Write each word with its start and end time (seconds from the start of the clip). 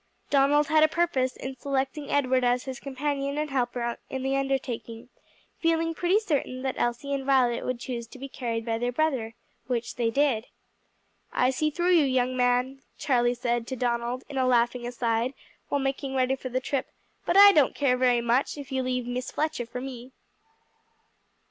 Donald 0.31 0.65
had 0.69 0.81
a 0.83 0.87
purpose 0.87 1.35
in 1.37 1.55
selecting 1.55 2.09
Edward 2.09 2.43
as 2.43 2.63
his 2.63 2.79
companion 2.79 3.37
and 3.37 3.51
helper 3.51 3.99
in 4.09 4.23
the 4.23 4.35
undertaking; 4.35 5.09
feeling 5.59 5.93
pretty 5.93 6.17
certain 6.17 6.63
that 6.63 6.73
Elsie 6.79 7.13
and 7.13 7.23
Violet 7.23 7.63
would 7.63 7.79
choose 7.79 8.07
to 8.07 8.17
be 8.17 8.27
carried 8.27 8.65
by 8.65 8.79
their 8.79 8.91
brother, 8.91 9.35
which 9.67 9.97
they 9.97 10.09
did. 10.09 10.47
"I 11.31 11.51
see 11.51 11.69
through 11.69 11.91
you, 11.91 12.03
young 12.05 12.35
man," 12.35 12.81
Charlie 12.97 13.35
said 13.35 13.67
to 13.67 13.75
Donald 13.75 14.23
in 14.27 14.39
a 14.39 14.47
laughing 14.47 14.87
aside 14.87 15.35
while 15.69 15.77
making 15.77 16.15
ready 16.15 16.35
for 16.35 16.49
the 16.49 16.59
trip, 16.59 16.87
"but 17.27 17.37
I 17.37 17.51
don't 17.51 17.75
care 17.75 17.95
very 17.95 18.21
much, 18.21 18.57
if 18.57 18.71
you 18.71 18.81
leave 18.81 19.05
Miss 19.05 19.29
Fletcher 19.29 19.67
for 19.67 19.81
me." 19.81 20.13